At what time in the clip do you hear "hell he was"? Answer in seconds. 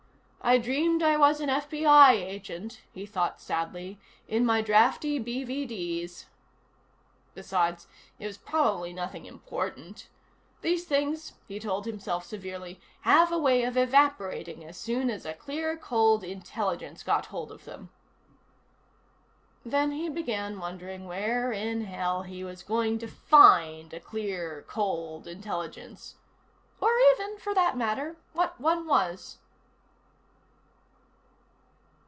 21.81-22.63